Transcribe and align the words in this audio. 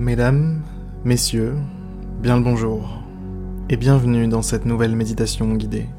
Mesdames, 0.00 0.62
Messieurs, 1.04 1.58
bien 2.22 2.38
le 2.38 2.42
bonjour 2.42 3.02
et 3.68 3.76
bienvenue 3.76 4.28
dans 4.28 4.40
cette 4.40 4.64
nouvelle 4.64 4.96
méditation 4.96 5.52
guidée. 5.52 5.90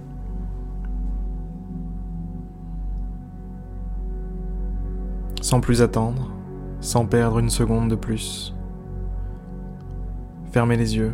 Sans 5.39 5.61
plus 5.61 5.83
attendre, 5.83 6.31
sans 6.79 7.05
perdre 7.05 7.37
une 7.37 7.51
seconde 7.51 7.91
de 7.91 7.95
plus, 7.95 8.55
fermez 10.51 10.77
les 10.77 10.97
yeux. 10.97 11.13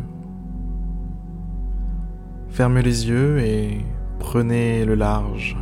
Fermez 2.48 2.80
les 2.80 3.06
yeux 3.06 3.38
et 3.40 3.84
prenez 4.18 4.86
le 4.86 4.94
large. 4.94 5.58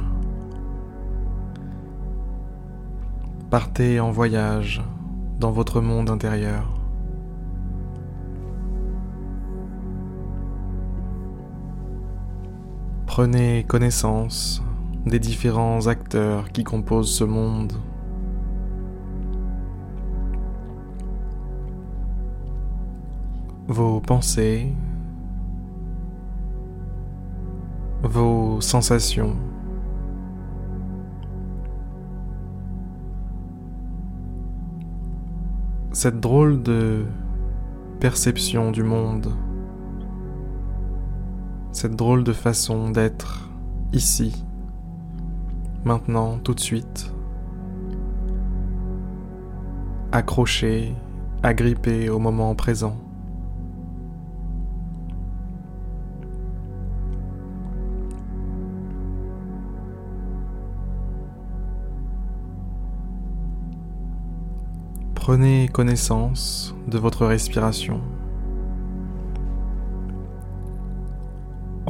Partez 3.51 3.99
en 3.99 4.13
voyage 4.13 4.81
dans 5.41 5.51
votre 5.51 5.81
monde 5.81 6.09
intérieur. 6.09 6.76
Prenez 13.19 13.65
connaissance 13.65 14.63
des 15.07 15.19
différents 15.19 15.87
acteurs 15.87 16.53
qui 16.53 16.65
composent 16.65 17.17
ce 17.17 17.25
monde. 17.25 17.73
Vos 23.69 24.01
pensées, 24.01 24.71
vos 28.03 28.61
sensations, 28.61 29.35
cette 35.93 36.21
drôle 36.21 36.63
de 36.63 37.07
perception 37.99 38.73
du 38.73 38.83
monde 38.83 39.33
cette 41.77 41.95
drôle 41.95 42.25
de 42.25 42.33
façon 42.33 42.89
d'être 42.89 43.51
ici, 43.93 44.47
maintenant, 45.85 46.39
tout 46.39 46.55
de 46.55 46.61
suite, 46.61 47.13
accroché, 50.11 50.95
agrippé 51.43 52.09
au 52.09 52.19
moment 52.19 52.55
présent. 52.55 52.97
Prenez 65.15 65.69
connaissance 65.69 66.75
de 66.89 66.97
votre 66.97 67.27
respiration. 67.27 68.01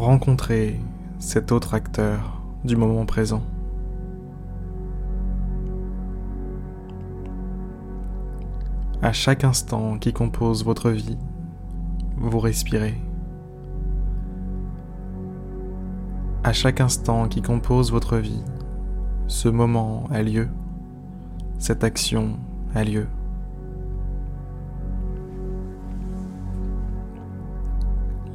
Rencontrer 0.06 0.78
cet 1.18 1.50
autre 1.50 1.74
acteur 1.74 2.40
du 2.62 2.76
moment 2.76 3.04
présent. 3.06 3.42
À 9.02 9.12
chaque 9.12 9.42
instant 9.42 9.98
qui 9.98 10.12
compose 10.12 10.64
votre 10.64 10.90
vie, 10.90 11.18
vous 12.18 12.38
respirez. 12.38 12.94
À 16.44 16.52
chaque 16.52 16.80
instant 16.80 17.26
qui 17.26 17.42
compose 17.42 17.90
votre 17.90 18.18
vie, 18.18 18.44
ce 19.26 19.48
moment 19.48 20.04
a 20.12 20.22
lieu, 20.22 20.48
cette 21.58 21.82
action 21.82 22.38
a 22.76 22.84
lieu. 22.84 23.08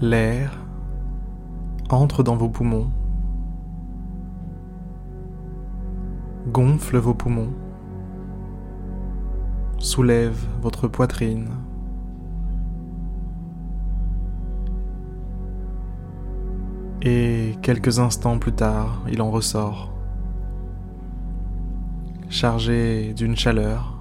L'air 0.01 0.57
entre 1.97 2.23
dans 2.23 2.35
vos 2.35 2.49
poumons, 2.49 2.89
gonfle 6.47 6.97
vos 6.97 7.13
poumons, 7.13 7.53
soulève 9.77 10.37
votre 10.61 10.87
poitrine. 10.87 11.49
Et 17.03 17.57
quelques 17.63 17.97
instants 17.97 18.37
plus 18.37 18.53
tard, 18.53 19.01
il 19.11 19.21
en 19.21 19.31
ressort, 19.31 19.91
chargé 22.29 23.13
d'une 23.13 23.35
chaleur, 23.35 23.97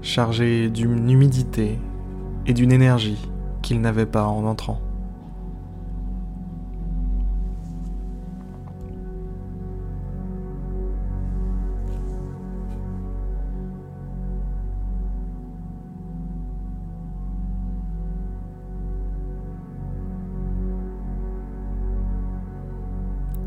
chargé 0.00 0.70
d'une 0.70 1.10
humidité 1.10 1.80
et 2.46 2.52
d'une 2.52 2.70
énergie 2.70 3.30
qu'il 3.62 3.80
n'avait 3.80 4.06
pas 4.06 4.26
en 4.26 4.44
entrant. 4.44 4.83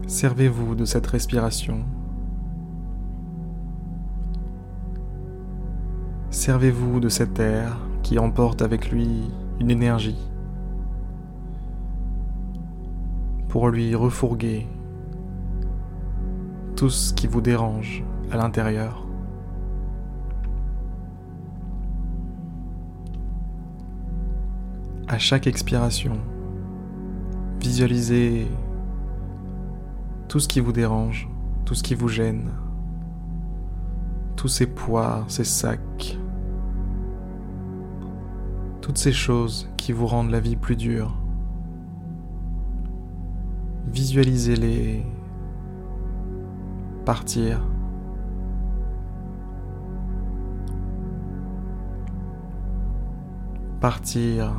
Servez-vous 0.08 0.74
de 0.74 0.86
cette 0.86 1.06
respiration. 1.06 1.80
Servez-vous 6.30 7.02
de 7.02 7.10
cet 7.10 7.40
air 7.40 7.78
qui 8.04 8.18
emporte 8.18 8.62
avec 8.62 8.90
lui 8.90 9.30
une 9.60 9.70
énergie 9.70 10.30
pour 13.50 13.68
lui 13.68 13.96
refourguer 13.96 14.66
tout 16.78 16.90
ce 16.90 17.14
qui 17.14 17.28
vous 17.28 17.42
dérange 17.42 18.06
à 18.32 18.38
l'intérieur. 18.38 19.06
À 25.10 25.18
chaque 25.18 25.48
expiration, 25.48 26.18
visualisez 27.60 28.48
tout 30.28 30.40
ce 30.40 30.48
qui 30.48 30.60
vous 30.60 30.74
dérange, 30.74 31.30
tout 31.66 31.74
ce 31.74 31.84
qui 31.84 31.96
vous 31.96 32.10
gêne, 32.10 32.52
tous 34.36 34.50
ces 34.50 34.68
poids, 34.68 35.24
ces 35.28 35.44
sacs, 35.44 36.18
toutes 38.82 38.98
ces 38.98 39.14
choses 39.14 39.70
qui 39.78 39.92
vous 39.94 40.06
rendent 40.06 40.32
la 40.32 40.40
vie 40.40 40.56
plus 40.56 40.76
dure. 40.76 41.18
Visualisez-les 43.88 45.06
partir. 47.06 47.62
Partir 53.80 54.54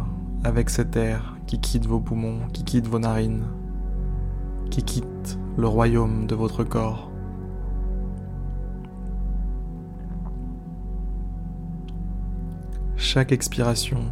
avec 0.44 0.70
cet 0.70 0.96
air 0.96 1.36
qui 1.46 1.60
quitte 1.60 1.86
vos 1.86 2.00
poumons, 2.00 2.46
qui 2.52 2.64
quitte 2.64 2.86
vos 2.86 2.98
narines, 2.98 3.44
qui 4.78 5.00
quitte 5.00 5.38
le 5.56 5.66
royaume 5.66 6.26
de 6.26 6.36
votre 6.36 6.62
corps. 6.62 7.10
Chaque 12.96 13.32
expiration 13.32 14.02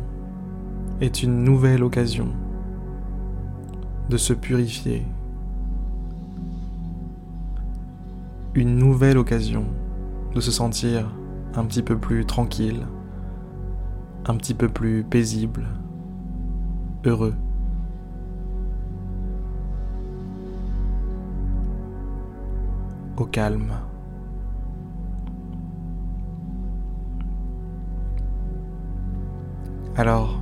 est 1.01 1.23
une 1.23 1.45
nouvelle 1.45 1.85
occasion 1.85 2.29
de 4.09 4.17
se 4.17 4.33
purifier, 4.33 5.05
une 8.55 8.77
nouvelle 8.77 9.19
occasion 9.19 9.67
de 10.35 10.41
se 10.41 10.51
sentir 10.51 11.15
un 11.55 11.65
petit 11.65 11.83
peu 11.83 11.97
plus 11.97 12.25
tranquille, 12.27 12.87
un 14.27 14.37
petit 14.37 14.55
peu 14.55 14.69
plus 14.69 15.05
paisible, 15.05 15.67
heureux. 17.05 17.35
Au 23.17 23.27
calme. 23.27 23.73
Alors, 29.97 30.39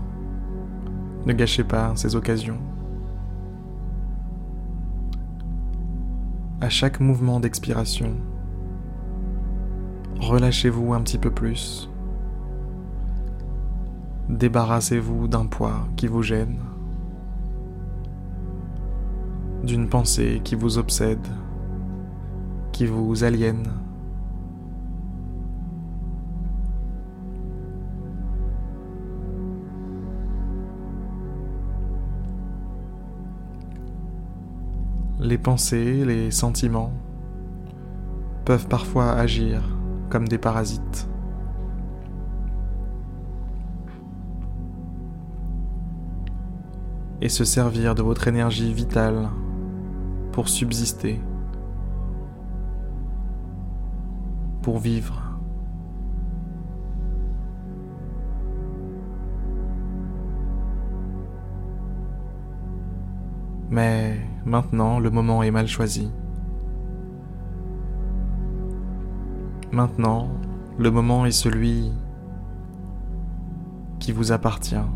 ne 1.26 1.32
gâchez 1.32 1.64
pas 1.64 1.94
ces 1.94 2.16
occasions. 2.16 2.58
À 6.60 6.68
chaque 6.68 6.98
mouvement 6.98 7.40
d'expiration, 7.40 8.16
relâchez-vous 10.18 10.94
un 10.94 11.02
petit 11.02 11.18
peu 11.18 11.30
plus. 11.30 11.88
Débarrassez-vous 14.28 15.28
d'un 15.28 15.46
poids 15.46 15.86
qui 15.96 16.08
vous 16.08 16.22
gêne, 16.22 16.58
d'une 19.62 19.88
pensée 19.88 20.40
qui 20.42 20.54
vous 20.54 20.78
obsède 20.78 21.26
qui 22.74 22.86
vous 22.86 23.22
aliènent. 23.22 23.70
Les 35.20 35.38
pensées, 35.38 36.04
les 36.04 36.32
sentiments 36.32 36.92
peuvent 38.44 38.66
parfois 38.66 39.12
agir 39.12 39.62
comme 40.10 40.26
des 40.26 40.38
parasites. 40.38 41.08
et 47.20 47.30
se 47.30 47.44
servir 47.44 47.94
de 47.94 48.02
votre 48.02 48.28
énergie 48.28 48.74
vitale 48.74 49.30
pour 50.32 50.50
subsister. 50.50 51.18
Pour 54.64 54.78
vivre. 54.78 55.20
Mais 63.68 64.18
maintenant, 64.46 64.98
le 65.00 65.10
moment 65.10 65.42
est 65.42 65.50
mal 65.50 65.66
choisi. 65.66 66.10
Maintenant, 69.70 70.30
le 70.78 70.90
moment 70.90 71.26
est 71.26 71.30
celui 71.30 71.92
qui 73.98 74.12
vous 74.12 74.32
appartient. 74.32 74.88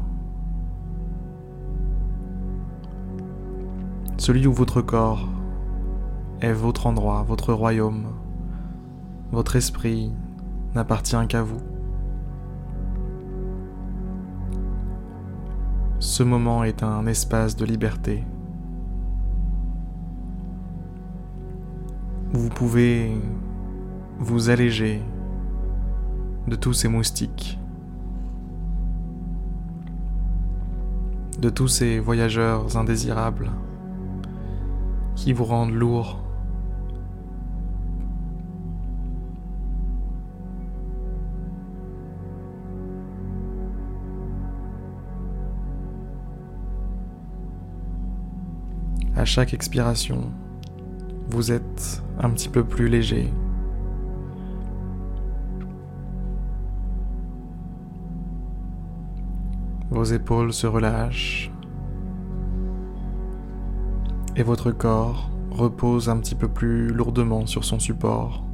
Celui 4.16 4.46
où 4.46 4.52
votre 4.54 4.80
corps 4.80 5.28
est 6.40 6.54
votre 6.54 6.86
endroit, 6.86 7.22
votre 7.22 7.52
royaume. 7.52 8.06
Votre 9.30 9.56
esprit 9.56 10.12
n'appartient 10.74 11.26
qu'à 11.28 11.42
vous. 11.42 11.60
Ce 15.98 16.22
moment 16.22 16.64
est 16.64 16.82
un 16.82 17.06
espace 17.06 17.56
de 17.56 17.64
liberté. 17.64 18.24
Vous 22.32 22.48
pouvez 22.48 23.20
vous 24.18 24.48
alléger 24.48 25.02
de 26.46 26.56
tous 26.56 26.72
ces 26.72 26.88
moustiques, 26.88 27.58
de 31.40 31.50
tous 31.50 31.68
ces 31.68 31.98
voyageurs 31.98 32.76
indésirables 32.76 33.50
qui 35.14 35.32
vous 35.32 35.44
rendent 35.44 35.74
lourd. 35.74 36.27
Chaque 49.28 49.52
expiration, 49.52 50.32
vous 51.28 51.52
êtes 51.52 52.02
un 52.18 52.30
petit 52.30 52.48
peu 52.48 52.64
plus 52.64 52.88
léger. 52.88 53.30
Vos 59.90 60.04
épaules 60.04 60.54
se 60.54 60.66
relâchent 60.66 61.52
et 64.34 64.42
votre 64.42 64.70
corps 64.70 65.30
repose 65.50 66.08
un 66.08 66.16
petit 66.16 66.34
peu 66.34 66.48
plus 66.48 66.88
lourdement 66.88 67.44
sur 67.44 67.64
son 67.64 67.78
support. 67.78 68.47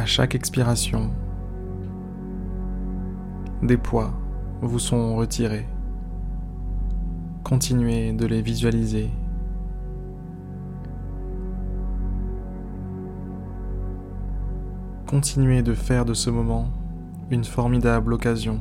À 0.00 0.06
chaque 0.06 0.34
expiration, 0.34 1.10
des 3.62 3.76
poids 3.76 4.14
vous 4.62 4.78
sont 4.78 5.14
retirés. 5.14 5.66
Continuez 7.44 8.14
de 8.14 8.24
les 8.24 8.40
visualiser. 8.40 9.10
Continuez 15.06 15.62
de 15.62 15.74
faire 15.74 16.06
de 16.06 16.14
ce 16.14 16.30
moment 16.30 16.70
une 17.30 17.44
formidable 17.44 18.14
occasion 18.14 18.58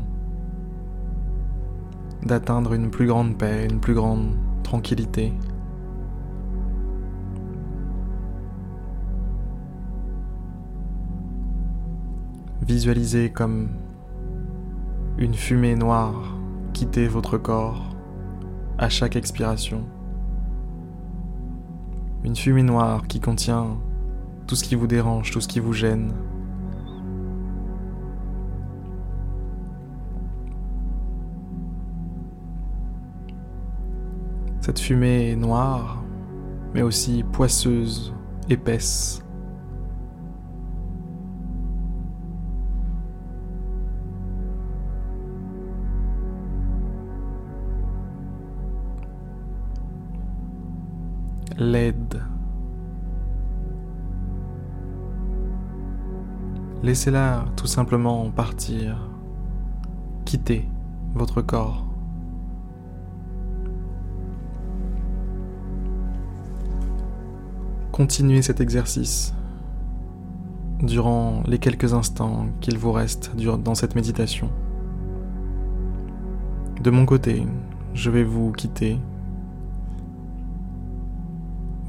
d'atteindre 2.21 2.73
une 2.73 2.91
plus 2.91 3.07
grande 3.07 3.37
paix, 3.37 3.65
une 3.71 3.79
plus 3.79 3.93
grande 3.93 4.35
tranquillité. 4.63 5.31
Visualisez 12.61 13.31
comme 13.31 13.69
une 15.17 15.33
fumée 15.33 15.75
noire 15.75 16.37
quitter 16.73 17.07
votre 17.07 17.37
corps 17.37 17.95
à 18.77 18.89
chaque 18.89 19.15
expiration. 19.15 19.83
Une 22.23 22.35
fumée 22.35 22.63
noire 22.63 23.07
qui 23.07 23.19
contient 23.19 23.77
tout 24.47 24.55
ce 24.55 24.63
qui 24.63 24.75
vous 24.75 24.87
dérange, 24.87 25.31
tout 25.31 25.41
ce 25.41 25.47
qui 25.47 25.59
vous 25.59 25.73
gêne. 25.73 26.13
Cette 34.61 34.79
fumée 34.79 35.35
noire, 35.35 36.03
mais 36.73 36.81
aussi 36.81 37.23
poisseuse, 37.23 38.13
épaisse. 38.49 39.23
Laide. 51.59 52.23
Laissez-la 56.81 57.43
tout 57.57 57.67
simplement 57.67 58.31
partir, 58.31 59.09
quitter 60.23 60.65
votre 61.13 61.41
corps. 61.41 61.85
Continuez 67.91 68.41
cet 68.41 68.61
exercice 68.61 69.33
durant 70.81 71.43
les 71.45 71.59
quelques 71.59 71.93
instants 71.93 72.45
qu'il 72.61 72.77
vous 72.77 72.93
reste 72.93 73.35
dans 73.35 73.75
cette 73.75 73.95
méditation. 73.95 74.49
De 76.81 76.89
mon 76.89 77.05
côté, 77.05 77.45
je 77.93 78.09
vais 78.09 78.23
vous 78.23 78.53
quitter 78.53 78.97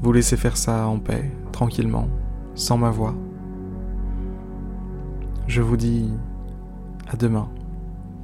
vous 0.01 0.11
laissez 0.11 0.35
faire 0.35 0.57
ça 0.57 0.87
en 0.87 0.97
paix, 0.97 1.31
tranquillement, 1.51 2.07
sans 2.55 2.77
ma 2.77 2.89
voix. 2.89 3.15
Je 5.47 5.61
vous 5.61 5.77
dis 5.77 6.09
à 7.07 7.15
demain 7.15 7.49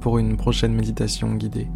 pour 0.00 0.18
une 0.18 0.36
prochaine 0.36 0.74
méditation 0.74 1.34
guidée. 1.34 1.68